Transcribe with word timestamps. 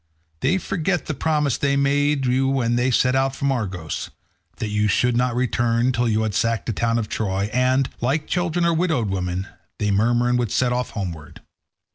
They 0.39 0.57
forget 0.57 1.05
the 1.05 1.13
promise 1.13 1.59
they 1.59 1.75
made 1.75 2.25
you 2.25 2.47
when 2.47 2.75
they 2.75 2.89
set 2.89 3.15
out 3.15 3.35
from 3.35 3.51
Argos, 3.51 4.09
that 4.57 4.69
you 4.69 4.87
should 4.87 5.15
not 5.15 5.35
return 5.35 5.91
till 5.91 6.09
you 6.09 6.23
had 6.23 6.33
sacked 6.33 6.65
the 6.65 6.73
town 6.73 6.97
of 6.97 7.07
Troy, 7.07 7.51
and, 7.53 7.87
like 8.01 8.25
children 8.25 8.65
or 8.65 8.73
widowed 8.73 9.09
women, 9.11 9.45
they 9.77 9.91
murmur 9.91 10.27
and 10.27 10.39
would 10.39 10.51
set 10.51 10.73
off 10.73 10.89
homeward. 10.97 11.43